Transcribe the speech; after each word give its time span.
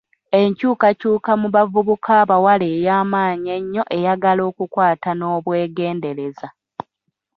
Enkyukakyuka 0.41 1.31
mu 1.41 1.47
bavubuka 1.55 2.09
abawala 2.21 2.65
ey'amaanyi 2.75 3.49
ennyo 3.57 3.83
eyagala 3.97 4.41
okukwata 4.49 5.09
n'obwegendereza. 5.15 6.47